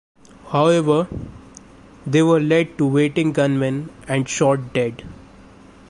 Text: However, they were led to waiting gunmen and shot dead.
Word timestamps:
However, 0.47 1.07
they 2.07 2.23
were 2.23 2.39
led 2.39 2.75
to 2.79 2.87
waiting 2.91 3.33
gunmen 3.33 3.91
and 4.07 4.27
shot 4.27 4.73
dead. 4.73 5.03